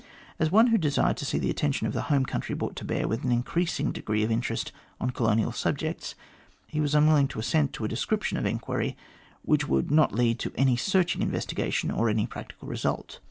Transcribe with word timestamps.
As 0.39 0.49
one 0.49 0.65
who 0.73 0.79
desired 0.79 1.17
to 1.17 1.25
see 1.25 1.37
the 1.37 1.51
attention 1.51 1.85
of 1.85 1.93
the 1.93 2.01
home 2.09 2.25
country 2.25 2.55
brought 2.55 2.75
to 2.77 2.83
bear 2.85 3.07
with 3.07 3.23
an 3.23 3.31
increasing 3.31 3.91
degree 3.91 4.23
of 4.23 4.31
interest 4.31 4.71
on 4.99 5.11
colonial 5.11 5.51
subjects, 5.51 6.15
he 6.65 6.81
was 6.81 6.95
unwilling 6.95 7.27
to 7.27 7.39
assent 7.39 7.71
to 7.73 7.85
a 7.85 7.87
descrip 7.87 8.23
tion 8.23 8.39
of 8.39 8.47
enquiry 8.47 8.97
which 9.43 9.67
would 9.67 9.91
not 9.91 10.11
lead 10.11 10.39
to 10.39 10.51
any 10.55 10.75
searching 10.75 11.21
investigation 11.21 11.91
or 11.91 12.07
to 12.07 12.13
any 12.15 12.25
practical 12.25 12.67
result. 12.67 13.19